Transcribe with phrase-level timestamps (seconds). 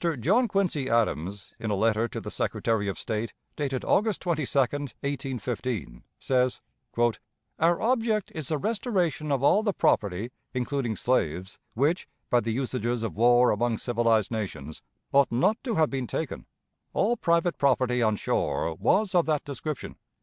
[0.19, 6.03] John Quincy Adams, in a letter to the Secretary of State, dated August 22, 1815,
[6.19, 6.59] says:
[7.59, 13.03] "Our object is the restoration of all the property, including slaves, which, by the usages
[13.03, 16.47] of war among civilized nations, ought not to have been taken.
[16.93, 19.97] All private property on shore was of that description.